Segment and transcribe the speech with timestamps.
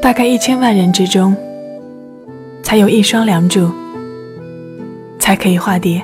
[0.00, 1.36] 大概一千万人之中，
[2.62, 3.70] 才有一双梁祝，
[5.18, 6.00] 才可以化蝶。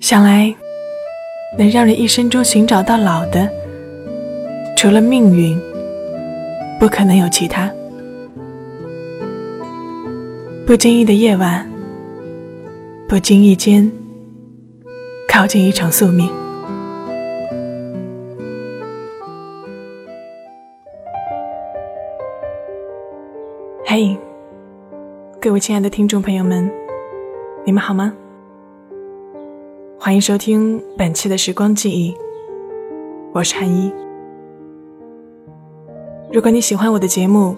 [0.00, 0.54] 想来，
[1.58, 3.48] 能让人一生中寻找到老的，
[4.76, 5.58] 除了命运，
[6.78, 7.70] 不可能有其他。
[10.66, 11.66] 不经意的夜晚，
[13.08, 13.90] 不经意间，
[15.38, 16.28] 靠近一场宿命。
[23.86, 24.18] 嘿，
[25.40, 26.68] 各位亲爱的听众朋友们，
[27.64, 28.12] 你们好吗？
[30.00, 32.16] 欢迎收听本期的时光记忆，
[33.32, 33.92] 我是韩一。
[36.32, 37.56] 如果你喜欢我的节目，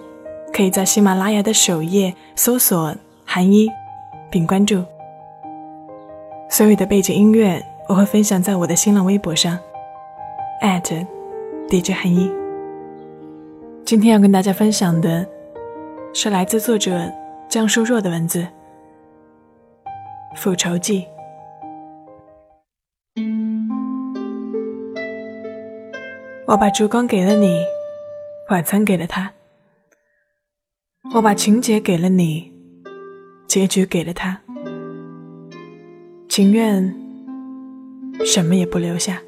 [0.53, 2.93] 可以在喜马拉雅的首页搜索
[3.25, 3.67] “韩一”
[4.29, 4.83] 并关注。
[6.47, 9.59] 所有的背景音乐我会分享在我的新浪微博上
[11.67, 12.31] ，DJ 韩一。
[13.83, 15.27] 今天要跟大家分享的。
[16.13, 17.11] 是来自作者
[17.49, 18.39] 江疏若的文字，
[20.37, 21.05] 《复仇记》。
[26.47, 27.59] 我把烛光给了你，
[28.49, 29.31] 晚餐给了他；
[31.13, 32.53] 我把情节给了你，
[33.47, 34.39] 结局给了他，
[36.29, 36.93] 情愿
[38.25, 39.21] 什么也不留下。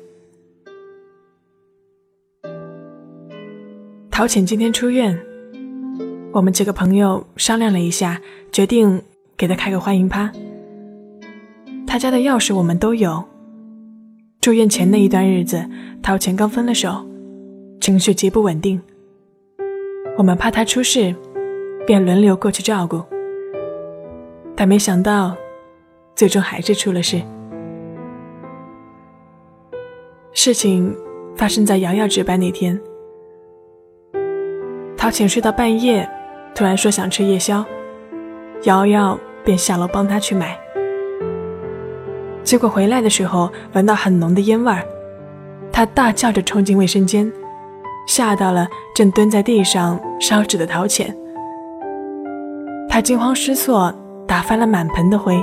[4.12, 5.20] 陶浅今天出院。
[6.32, 8.20] 我们几个朋友商量了一下，
[8.52, 9.02] 决定
[9.38, 10.32] 给他开个欢迎趴。
[11.86, 13.24] 他家的钥匙我们都有。
[14.42, 15.64] 住院前那一段日子，
[16.02, 17.06] 陶钱刚分了手，
[17.80, 18.82] 情绪极不稳定。
[20.18, 21.16] 我们怕他出事，
[21.86, 23.04] 便轮流过去照顾。
[24.56, 25.36] 但没想到，
[26.16, 27.22] 最终还是出了事。
[30.36, 30.94] 事情
[31.36, 32.80] 发生在瑶瑶值班那天，
[34.98, 36.10] 陶浅睡到半夜。
[36.56, 37.66] 突然说想吃夜宵，
[38.64, 40.56] 瑶瑶便下楼帮他去买。
[42.44, 44.84] 结果回来的时候闻到很浓的烟味儿，
[45.72, 47.32] 他大叫着冲进卫生间，
[48.08, 51.16] 吓到了正蹲在地上烧纸的陶浅。
[52.88, 53.92] 他惊慌失措，
[54.28, 55.36] 打翻了满盆的灰，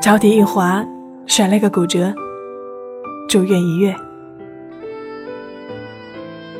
[0.00, 0.82] 脚底一滑，
[1.26, 2.14] 摔了个骨折，
[3.28, 3.94] 住院一月。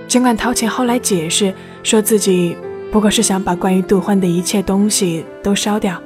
[0.07, 1.53] 尽管陶潜后来解释
[1.83, 2.57] 说自己。
[2.93, 6.01] 不过是想把关于杜欢的一切东西都烧掉，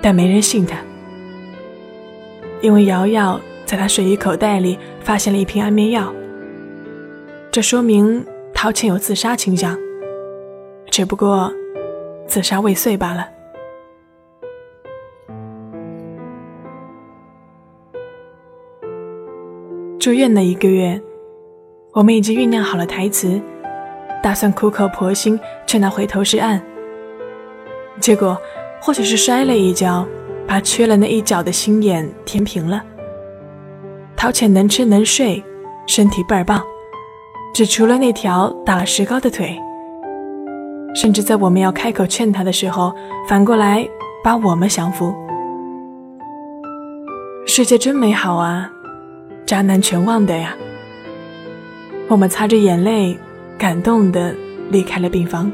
[0.00, 0.78] 但没人信他，
[2.62, 6.10] 因为瑶瑶在他睡衣口袋里发现了一瓶安眠药，
[7.50, 9.76] 这说明陶倩有自杀倾向，
[10.90, 11.52] 只不过
[12.26, 13.28] 自杀未遂罢了。
[19.98, 21.00] 住院那一个月，
[21.92, 23.40] 我们已经酝酿好了台词。
[24.22, 26.60] 打算苦口婆心劝他回头是岸，
[28.00, 28.36] 结果
[28.80, 30.06] 或许是摔了一跤，
[30.46, 32.82] 把缺了那一角的心眼填平了。
[34.16, 35.42] 陶潜能吃能睡，
[35.86, 36.62] 身体倍儿棒，
[37.52, 39.58] 只除了那条打了石膏的腿。
[40.94, 42.92] 甚至在我们要开口劝他的时候，
[43.28, 43.88] 反过来
[44.22, 45.12] 把我们降服。
[47.46, 48.70] 世界真美好啊，
[49.48, 50.54] 渣男全忘的呀。
[52.06, 53.18] 我们擦着眼泪。
[53.58, 54.32] 感动的
[54.70, 55.50] 离开了病房，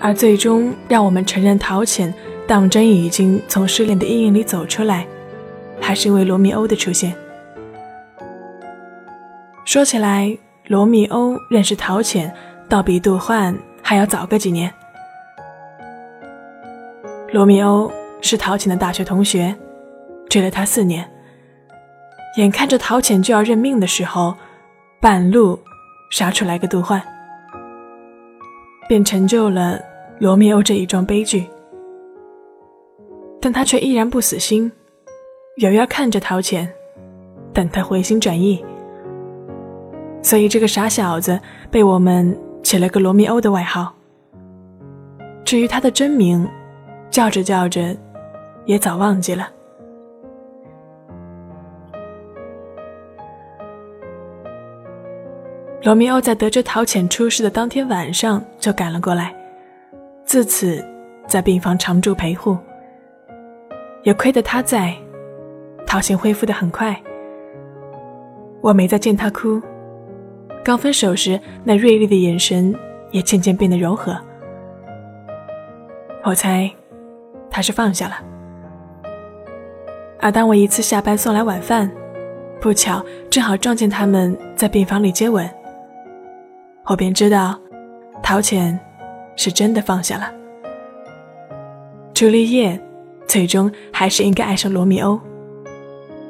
[0.00, 2.14] 而最终让我们承认陶潜
[2.46, 5.06] 当真已经从失恋的阴影里走出来，
[5.78, 7.14] 还是因为罗密欧的出现。
[9.66, 10.34] 说起来，
[10.68, 12.34] 罗密欧认识陶潜，
[12.70, 14.72] 倒比杜焕还要早个几年。
[17.34, 17.92] 罗密欧
[18.22, 19.54] 是陶潜的大学同学，
[20.28, 21.08] 追了他四年，
[22.36, 24.34] 眼看着陶潜就要认命的时候。
[25.00, 25.60] 半路
[26.10, 27.02] 杀出来个杜焕，
[28.88, 29.78] 便成就了
[30.18, 31.46] 罗密欧这一桩悲剧。
[33.38, 34.72] 但他却依然不死心，
[35.58, 36.66] 遥遥看着陶潜，
[37.52, 38.64] 等他回心转意。
[40.22, 41.38] 所以这个傻小子
[41.70, 43.94] 被我们起了个罗密欧的外号。
[45.44, 46.48] 至于他的真名，
[47.10, 47.94] 叫着叫着，
[48.64, 49.50] 也早忘记了。
[55.84, 59.34] 罗密欧在得知陶潜出事的当天晚上就赶了过来，
[60.24, 60.82] 自此
[61.26, 62.56] 在病房常驻陪护。
[64.02, 64.96] 也亏得他在，
[65.86, 66.98] 陶潜恢复的很快。
[68.62, 69.60] 我没再见他哭，
[70.64, 72.74] 刚分手时那锐利的眼神
[73.10, 74.18] 也渐渐变得柔和。
[76.24, 76.70] 我猜，
[77.50, 78.14] 他是放下了。
[80.18, 81.90] 而当我一次下班送来晚饭，
[82.58, 85.46] 不巧正好撞见他们在病房里接吻，
[86.86, 87.58] 我便知道，
[88.22, 88.78] 陶潜
[89.36, 90.30] 是真的放下了。
[92.12, 92.78] 朱丽叶
[93.26, 95.18] 最终还是应该爱上罗密欧，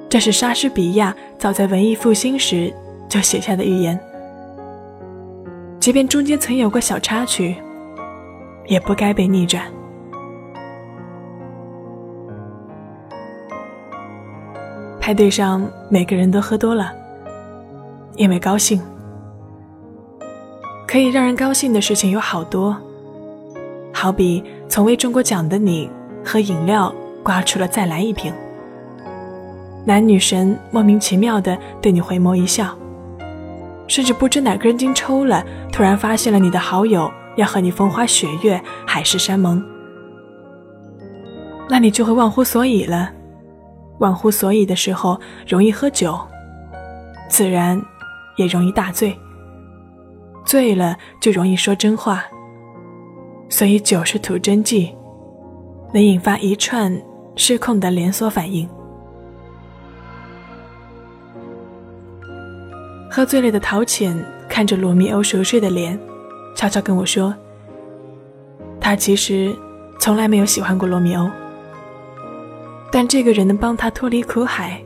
[0.09, 2.73] 这是莎士比亚早在文艺复兴时
[3.09, 3.99] 就写下的预言。
[5.81, 7.57] 即便中间曾有过小插曲，
[8.67, 9.65] 也不该被逆转。
[15.01, 16.95] 派对上，每个人都喝多了，
[18.15, 18.81] 因为高兴。
[20.95, 22.77] 可以让人高兴的事情有好多，
[23.93, 25.91] 好比从未中过奖的你
[26.25, 28.33] 喝饮料刮出了再来一瓶，
[29.85, 32.79] 男女神莫名其妙的对你回眸一笑，
[33.89, 39.61] 甚至不知哪根筋抽了，突然发现了你的好友要和你风花雪月、海誓山盟，
[41.69, 43.11] 那你就会忘乎所以了。
[43.99, 46.17] 忘乎所以的时候，容易喝酒，
[47.29, 47.83] 自然
[48.37, 49.13] 也容易大醉。
[50.45, 52.25] 醉了就容易说真话，
[53.49, 54.95] 所以酒是吐真剂，
[55.93, 57.01] 能引发一串
[57.35, 58.69] 失控的连锁反应。
[63.11, 65.99] 喝醉了的陶潜看着罗密欧熟睡的脸，
[66.57, 67.35] 悄悄跟我说
[68.81, 69.57] ：“他其实
[70.01, 71.31] 从来没有喜欢过罗密欧。”
[72.91, 74.81] 但这个人能帮他脱离苦海。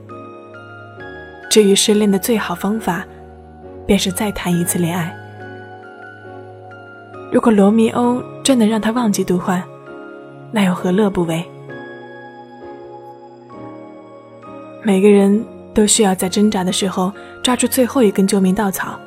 [1.50, 3.04] 至于失恋的最好方法，
[3.86, 5.14] 便是再谈一次恋爱。
[7.30, 9.62] 如果罗密欧真能让他忘记杜焕，
[10.50, 11.44] 那又何乐不为？
[14.82, 15.44] 每个人
[15.74, 18.98] 都需要在挣扎的时候抓住最后一根救命稻草，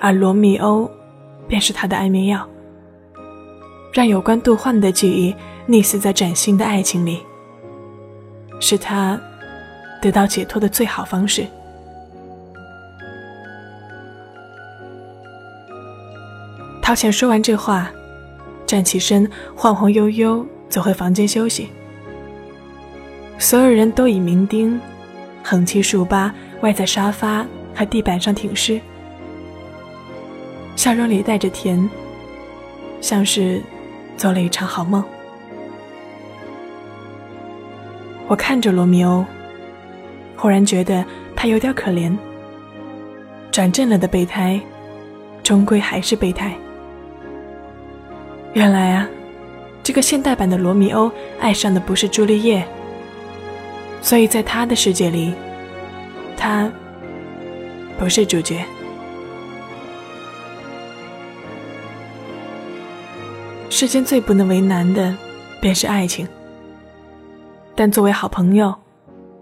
[0.00, 0.90] 而罗密欧
[1.46, 2.44] 便是他的安眠药，
[3.92, 5.34] 让有关杜焕的记忆
[5.70, 7.20] 溺死在崭新的爱情里。
[8.58, 9.20] 是他
[10.02, 11.46] 得到解脱的最好方式。
[16.86, 17.90] 陶潜说完这话，
[18.64, 21.68] 站起身，晃晃悠悠走回房间休息。
[23.40, 24.78] 所有人都以酩酊、
[25.42, 27.44] 横七竖八歪在沙发
[27.74, 28.80] 和地板上挺尸，
[30.76, 31.90] 笑容里带着甜，
[33.00, 33.60] 像是
[34.16, 35.02] 做了一场好梦。
[38.28, 39.24] 我看着罗密欧，
[40.36, 41.04] 忽然觉得
[41.34, 42.16] 他有点可怜。
[43.50, 44.60] 转正了的备胎，
[45.42, 46.56] 终归还是备胎。
[48.56, 49.06] 原来啊，
[49.82, 52.66] 这个现代版的罗密欧爱上的不是朱丽叶，
[54.00, 55.34] 所以在他的世界里，
[56.38, 56.72] 他
[57.98, 58.64] 不是主角。
[63.68, 65.14] 世间最不能为难的，
[65.60, 66.26] 便是爱情。
[67.74, 68.74] 但作为好朋友，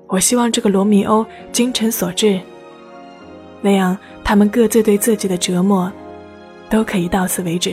[0.09, 2.41] 我希望这个罗密欧精诚所至，
[3.61, 5.93] 那样他们各自对自己的折磨
[6.69, 7.73] 都可以到此为止。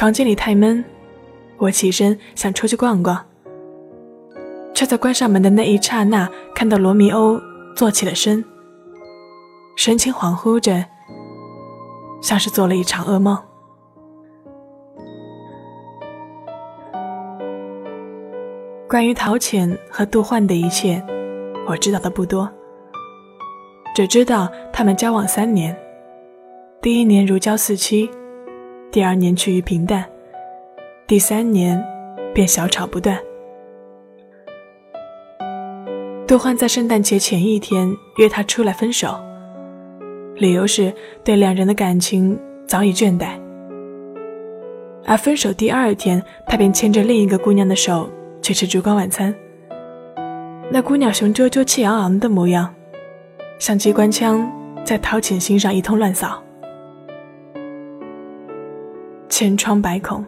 [0.00, 0.82] 房间里太闷，
[1.58, 3.22] 我起身想出去逛逛，
[4.72, 7.38] 却在关上门的那一刹那看到罗密欧
[7.76, 8.42] 坐起了身，
[9.76, 10.82] 神情恍惚着，
[12.22, 13.36] 像是做了一场噩梦。
[18.88, 21.04] 关于陶潜和杜焕的一切，
[21.68, 22.50] 我知道的不多。
[23.94, 25.76] 只知道他们交往三年，
[26.80, 28.10] 第一年如胶似漆，
[28.92, 30.04] 第二年趋于平淡，
[31.06, 31.80] 第三年
[32.34, 33.18] 便小吵不断。
[36.26, 39.18] 杜焕在圣诞节前一天约他出来分手，
[40.36, 40.92] 理由是
[41.22, 43.38] 对两人的感情早已倦怠。
[45.06, 48.08] 而分手第二天，他便牵着另一个姑娘的手。
[48.42, 49.34] 去吃烛光晚餐，
[50.72, 52.74] 那姑娘雄赳赳、气昂昂的模样，
[53.58, 54.50] 像机关枪
[54.82, 56.42] 在陶潜心上一通乱扫，
[59.40, 60.22] 千疮百孔。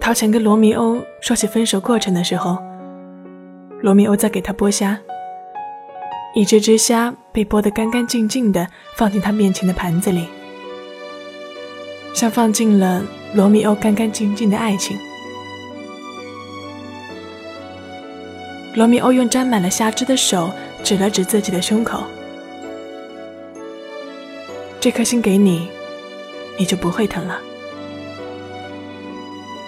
[0.00, 2.56] 陶潜跟罗密欧说起分手过程的时候，
[3.80, 4.96] 罗密欧在给他剥虾，
[6.36, 8.64] 一只只虾被剥得干干净净的，
[8.94, 10.28] 放进他面前的盘子里。
[12.14, 13.02] 像放进了
[13.34, 14.96] 罗密欧干干净净的爱情。
[18.76, 20.48] 罗密欧用沾满了虾汁的手
[20.84, 22.04] 指了指自己的胸口
[24.80, 25.68] ：“这颗心给你，
[26.58, 27.38] 你就不会疼了。”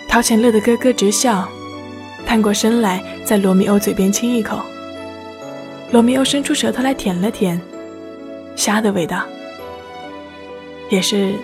[0.09, 1.49] 陶潜乐得咯咯直笑，
[2.27, 4.61] 探过身来，在罗密欧嘴边亲一口。
[5.91, 7.61] 罗密欧伸出舌头来舔了舔，
[8.57, 9.23] 虾的味道，
[10.91, 11.35] 也是。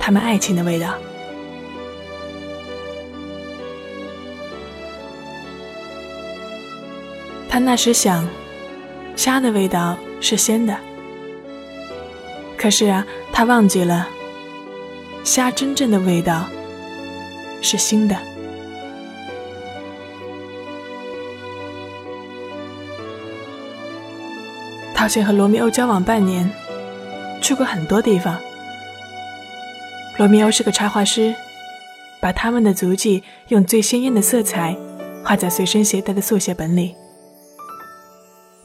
[0.00, 0.94] 他们爱情的味道。
[7.46, 8.26] 他那时想，
[9.16, 10.74] 虾的味道是鲜的。
[12.58, 14.08] 可是啊，他忘记了，
[15.22, 16.44] 虾真正的味道
[17.62, 18.16] 是腥的。
[24.92, 26.50] 陶谦和罗密欧交往半年，
[27.40, 28.36] 去过很多地方。
[30.18, 31.32] 罗密欧是个插画师，
[32.20, 34.76] 把他们的足迹用最鲜艳的色彩
[35.24, 36.96] 画在随身携带的速写本里。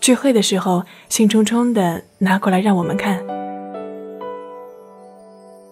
[0.02, 3.24] 聚会的时候，兴冲冲的拿过来让我们看。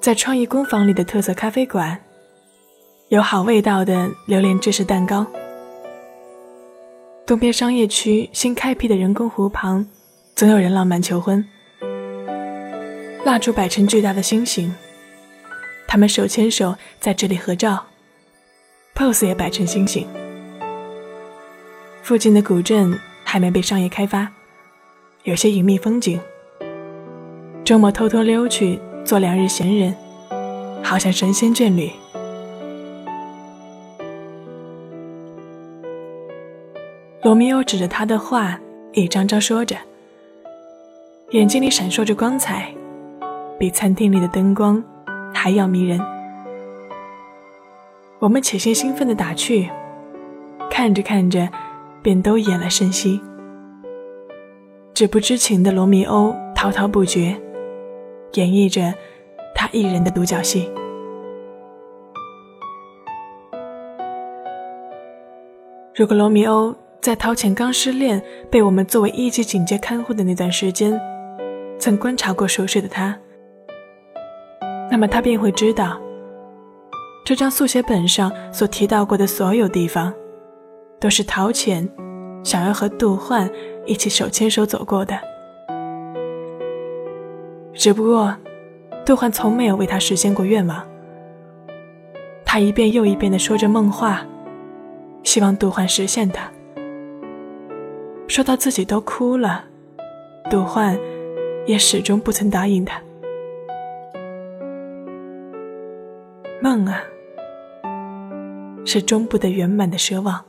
[0.02, 1.96] 在创意工坊里的特色咖啡馆，
[3.10, 5.24] 有好味道的榴莲芝士蛋糕。
[7.26, 9.86] 东边商业区新开辟的人工湖旁，
[10.36, 11.46] 总有人浪漫求婚。
[13.24, 14.74] 蜡烛摆成巨大的星星，
[15.88, 17.86] 他们手牵手在这里合照
[18.96, 20.08] ，pose 也摆成星星。
[22.02, 23.00] 附近的古镇。
[23.24, 24.30] 还没被商业开发，
[25.24, 26.20] 有些隐秘风景。
[27.64, 29.96] 周末偷偷溜去做两日闲人，
[30.84, 31.92] 好像神仙眷侣。
[37.24, 38.60] 罗密欧指着他的画，
[38.94, 39.76] 一张张说着，
[41.32, 42.74] 眼睛里闪烁着光彩，
[43.60, 44.84] 比餐厅里的灯光
[45.34, 46.00] 还要迷人。
[48.20, 49.70] 我们且先兴奋的打趣，
[50.70, 51.48] 看着看着。
[52.04, 53.22] 便都演了深息，
[54.92, 57.40] 只不知情的罗密欧滔滔不绝，
[58.34, 58.94] 演绎着
[59.54, 60.72] 他一人的独角戏。
[65.96, 71.00] 如果罗密欧在陶潜刚失恋、被我们作为一级警戒看护的那段时间，
[71.78, 73.18] 曾观察过熟睡的他，
[74.90, 76.00] 那么他便会知道，
[77.26, 80.14] 这张速写本上所提到过的所有地方。
[81.00, 81.90] 都是陶潜
[82.44, 83.50] 想要和杜焕
[83.88, 85.20] 一起手牵手走过的，
[87.82, 88.38] 只不过
[89.04, 90.88] 杜焕从没有为他实现过愿望。
[92.46, 94.24] 他一遍又一遍地说着梦话，
[95.24, 96.48] 希望杜焕实现他，
[98.28, 99.64] 说到自己都哭了，
[100.48, 100.96] 杜焕
[101.66, 103.02] 也始终不曾答应他。
[106.62, 107.02] 梦啊，
[108.86, 110.40] 是终不得圆满的奢望。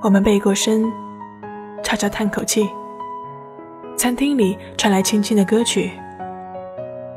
[0.00, 0.90] 我们背过身，
[1.84, 2.68] 悄悄叹口气。
[3.96, 5.88] 餐厅里传来轻轻的歌曲，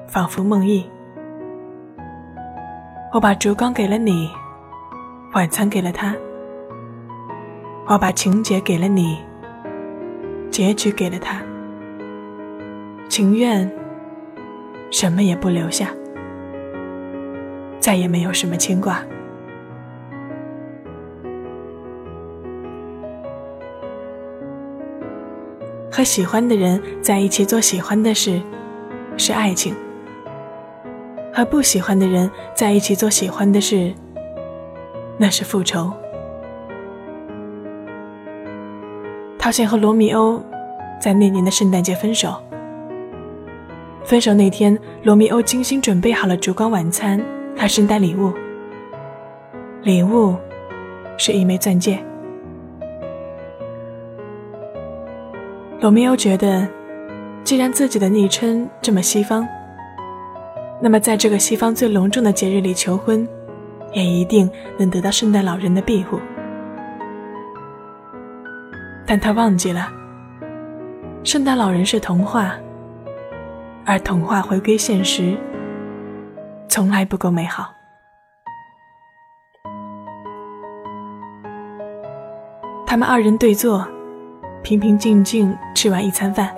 [0.07, 0.85] 仿佛梦呓。
[3.11, 4.29] 我把烛光给了你，
[5.33, 6.15] 晚餐给了他。
[7.87, 9.17] 我把情节给了你，
[10.51, 11.41] 结局给了他。
[13.09, 13.67] 情愿
[14.91, 15.89] 什么也不留下，
[17.79, 19.01] 再也没有什么牵挂。
[25.97, 28.39] 和喜欢的人在一起做喜欢的事，
[29.17, 29.73] 是爱情；
[31.33, 33.91] 和不喜欢的人在一起做喜欢的事，
[35.17, 35.91] 那是复仇。
[39.39, 40.39] 陶谦和罗密欧
[41.01, 42.35] 在那年的圣诞节分手。
[44.05, 47.19] 分手那天，罗密欧精心准备好了烛光晚餐
[47.57, 48.31] 和圣诞礼物，
[49.81, 50.35] 礼物
[51.17, 52.06] 是一枚钻戒。
[55.79, 56.67] 罗密欧觉得，
[57.43, 59.47] 既然自己的昵称这么西方，
[60.81, 63.27] 那么在这个西方最隆重的节日里求婚，
[63.93, 66.19] 也一定能得到圣诞老人的庇护。
[69.05, 69.87] 但他忘记了，
[71.23, 72.55] 圣诞老人是童话，
[73.85, 75.37] 而童话回归现实，
[76.67, 77.71] 从来不够美好。
[82.87, 83.87] 他们二人对坐。
[84.67, 86.53] 平平静静吃完一餐饭，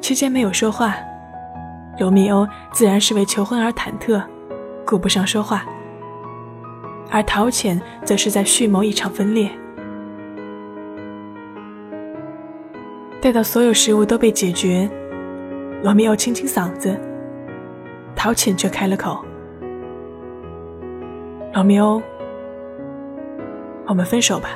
[0.00, 0.96] 期间没有说话。
[2.00, 4.20] 罗密欧自然是为求婚而忐忑，
[4.84, 5.60] 顾不上说话；
[7.08, 9.48] 而陶潜则是在蓄谋一场分裂。
[13.22, 14.90] 待到所有食物都被解决，
[15.84, 17.00] 罗密欧清清嗓子，
[18.16, 19.24] 陶潜却开了口
[21.54, 22.02] ：“罗密欧，
[23.86, 24.48] 我们分手吧。”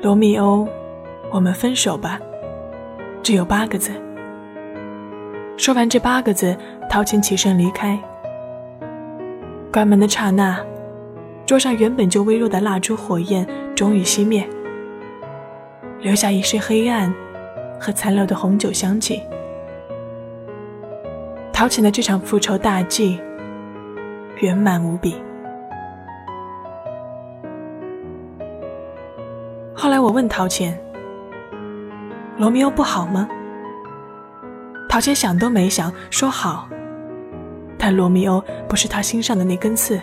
[0.00, 0.66] 罗密欧，
[1.32, 2.20] 我们分手吧。
[3.20, 3.90] 只有八个字。
[5.56, 6.56] 说完这八个字，
[6.88, 7.98] 陶谦起身离开。
[9.72, 10.56] 关门的刹那，
[11.44, 14.48] 桌上原本就微弱的蜡烛火焰终于熄灭，
[16.00, 17.12] 留下一身黑暗
[17.80, 19.20] 和残留的红酒香气。
[21.52, 23.20] 陶潜的这场复仇大计
[24.36, 25.16] 圆满无比。
[29.80, 30.76] 后来我问陶潜
[32.36, 33.28] ：“罗密欧不好吗？”
[34.90, 36.68] 陶潜想都没想说好，
[37.78, 40.00] 但罗密欧不是他心上的那根刺，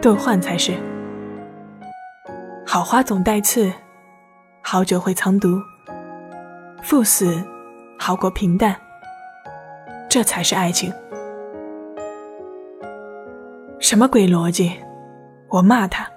[0.00, 0.72] 杜焕才是。
[2.66, 3.70] 好花总带刺，
[4.62, 5.60] 好酒会藏毒，
[6.82, 7.44] 赴死
[7.98, 8.74] 好过平淡。
[10.08, 10.90] 这才是爱情，
[13.78, 14.72] 什么鬼逻辑？
[15.50, 16.08] 我骂他，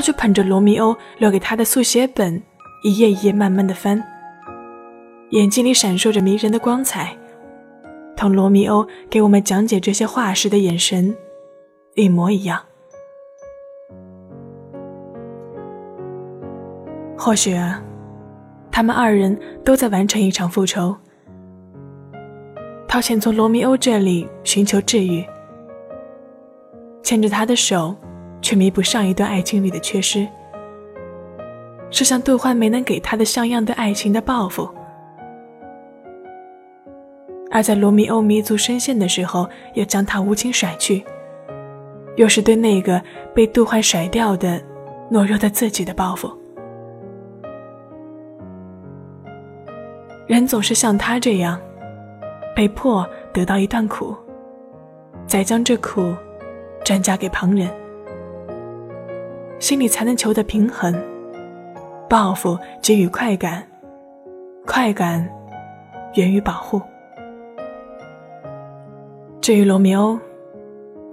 [0.00, 2.42] 他却捧着罗密欧留给他的速写本，
[2.82, 4.02] 一页一页慢慢的翻，
[5.28, 7.14] 眼睛里闪烁着迷人的光彩，
[8.16, 11.14] 同罗密欧给我们讲解这些话时的眼神
[11.96, 12.62] 一模一样。
[17.14, 17.54] 或许，
[18.70, 20.96] 他们二人都在完成一场复仇。
[22.88, 25.22] 陶潜从罗密欧这里寻求治愈，
[27.02, 27.94] 牵着他的手，
[28.40, 30.26] 却弥补上一段爱情里的缺失，
[31.90, 34.68] 是向杜欢没能给他的像样的爱情的报复。
[37.50, 41.04] 而在罗密欧弥足深陷的时候，又将他无情甩去，
[42.16, 43.02] 又是对那个
[43.34, 44.60] 被杜欢甩掉的
[45.10, 46.30] 懦弱的自己的报复。
[50.26, 51.60] 人总是像他这样。
[52.52, 54.14] 被迫得到一段苦，
[55.24, 56.12] 再将这苦
[56.84, 57.70] 转嫁给旁人，
[59.60, 60.92] 心里才能求得平衡。
[62.08, 63.64] 报复给予快感，
[64.66, 65.28] 快感
[66.14, 66.82] 源于保护。
[69.40, 70.18] 至于罗密欧，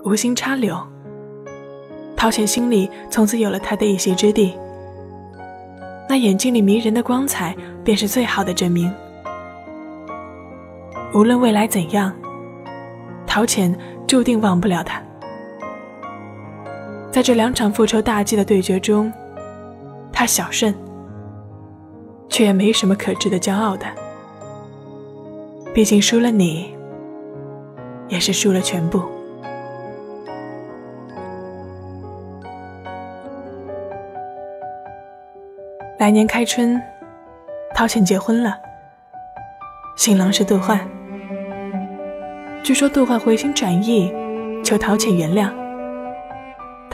[0.04, 0.76] 无心插柳，
[2.16, 4.58] 陶潜心里从此有了他的一席之地。
[6.10, 8.92] 那眼睛里迷人的光彩，便是最好的证明。
[11.14, 12.12] 无论未来怎样，
[13.26, 15.02] 陶潜注定忘不了他。
[17.12, 19.12] 在这两场复仇大计的对决中，
[20.12, 20.74] 他小胜，
[22.30, 23.86] 却也没什么可值得骄傲的。
[25.74, 26.76] 毕竟输了你，
[28.08, 29.02] 也是输了全部。
[36.00, 36.80] 来年开春，
[37.74, 38.56] 陶潜结婚了，
[39.96, 40.88] 新郎是杜焕。
[42.64, 44.14] 据说杜焕回心转意，
[44.64, 45.67] 求陶潜原谅。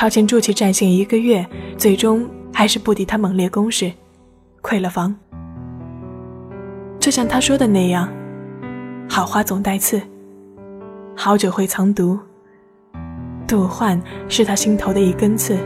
[0.03, 3.89] 陶潜筑起战线一个月，最终还是不敌他猛烈攻势，
[4.61, 5.15] 溃了防。
[6.99, 8.09] 就像他说的那样，
[9.07, 10.01] 好花总带刺，
[11.15, 12.19] 好酒会藏毒。
[13.47, 15.57] 杜焕是他心头的一根刺，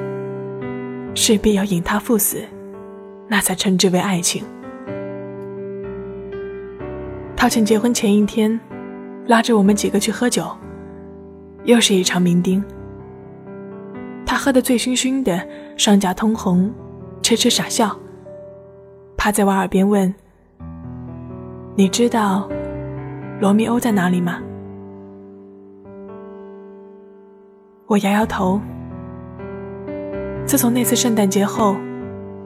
[1.15, 2.38] 势必要引他赴死，
[3.28, 4.43] 那才称之为爱情。
[7.36, 8.60] 陶潜结婚前一天。
[9.26, 10.45] 拉着我们几个去喝酒，
[11.63, 12.63] 又是一场酩酊。
[14.48, 16.74] 喝得醉醺醺的，双颊通红，
[17.22, 17.94] 痴痴傻笑，
[19.18, 20.16] 趴在我耳边问
[21.76, 22.48] ：“你知道
[23.42, 24.42] 罗密欧在哪里吗？”
[27.88, 28.58] 我摇摇头。
[30.46, 31.76] 自从那次圣诞节后，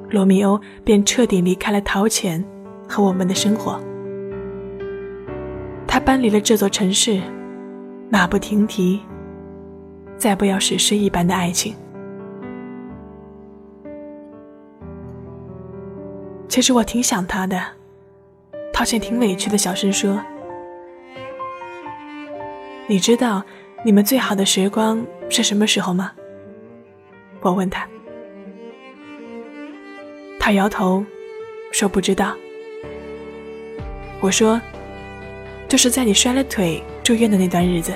[0.10, 2.44] 罗密欧便彻底离开了陶潜
[2.90, 3.80] 和我们的生活。
[5.86, 7.22] 他搬离了这座城市，
[8.10, 9.00] 马不停蹄，
[10.18, 11.76] 再不要史诗一般的爱情。
[16.52, 17.66] 其实我挺想他的，
[18.74, 20.22] 陶倩挺委屈的，小声说
[22.88, 23.42] ：“你知道
[23.86, 26.12] 你们最好的时光是什么时候吗？”
[27.40, 27.88] 我问他，
[30.42, 31.06] 他摇头，
[31.72, 32.36] 说不知道。
[34.20, 34.60] 我说。
[35.70, 37.94] 就是在你摔了腿住院的那段日子，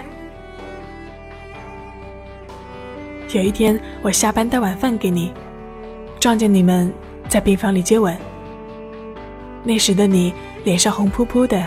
[3.33, 5.33] 有一天我下班带晚饭给你，
[6.21, 6.89] 撞见你们
[7.27, 8.17] 在病房里接吻。
[9.65, 10.31] 那时的你
[10.63, 11.61] 脸上红扑扑的，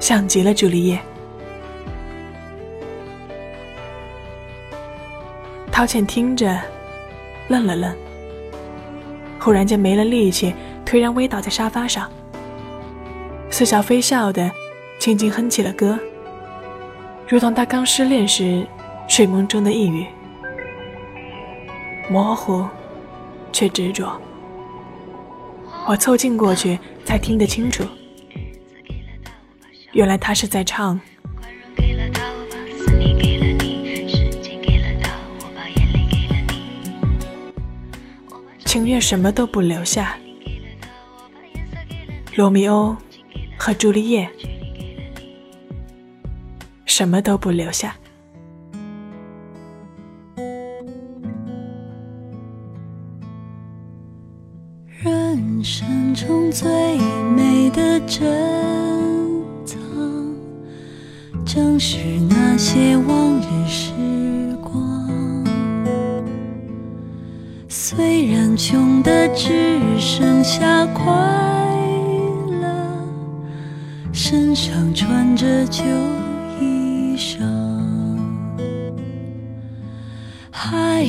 [0.00, 0.98] 像极了朱丽叶。
[5.70, 6.58] 陶倩听着，
[7.48, 7.94] 愣了愣，
[9.38, 10.54] 忽然间没了力气，
[10.86, 12.10] 颓然微倒在沙发上，
[13.50, 14.50] 似笑非笑的。
[15.00, 15.98] 轻轻哼起了歌，
[17.28, 18.66] 如同他刚失恋时
[19.06, 20.06] 睡梦中的呓语，
[22.08, 22.66] 模糊
[23.52, 24.18] 却执着。
[25.86, 27.84] 我凑近过去才听得清楚，
[29.92, 30.98] 原来他是在唱。
[38.64, 40.18] 情愿什么都不留下。
[42.34, 42.96] 罗密欧
[43.56, 44.28] 和朱丽叶。
[46.86, 47.96] 什么都不留下。
[67.86, 71.04] 虽然穷得只剩下快
[72.62, 73.06] 乐
[74.10, 75.84] 身上穿着旧
[76.58, 77.44] 衣裳。
[80.50, 81.04] 还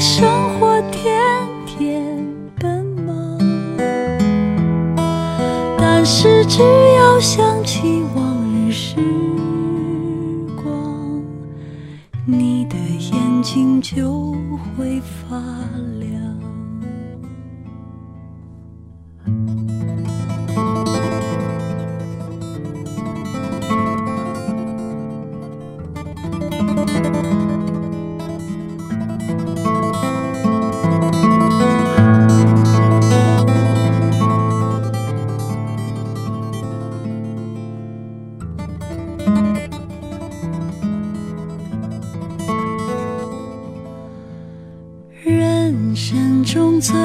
[0.00, 2.16] 生活天天
[2.58, 3.38] 奔忙
[5.76, 6.62] 但是只
[6.96, 8.96] 要想起往日时
[10.56, 11.22] 光
[12.24, 14.32] 你的眼睛就
[14.74, 15.36] 会发
[15.98, 16.19] 亮。
[45.22, 46.96] 人生中最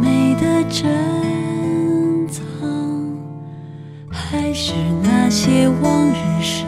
[0.00, 2.44] 美的珍藏
[4.08, 6.64] 还是那些往日时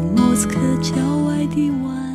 [0.00, 0.94] 莫斯科郊
[1.26, 2.07] 外的晚